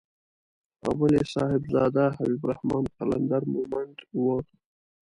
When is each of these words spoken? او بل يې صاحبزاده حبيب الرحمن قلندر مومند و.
او 0.83 0.91
بل 0.99 1.11
يې 1.17 1.23
صاحبزاده 1.33 2.03
حبيب 2.15 2.41
الرحمن 2.43 2.83
قلندر 2.97 3.41
مومند 3.53 3.97
و. 4.21 4.25